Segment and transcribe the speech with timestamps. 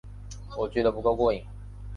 [0.57, 1.45] 我觉得不够过瘾